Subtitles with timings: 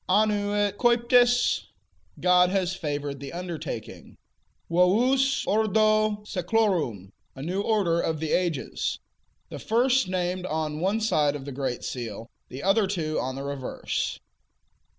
[0.09, 1.65] Annuit captis:
[2.19, 4.17] God has favored the undertaking;
[4.67, 8.97] Vovus ordo seclorum: A new order of ages.
[9.49, 13.43] The first named on one side of the great seal, the other two on the
[13.43, 14.19] reverse.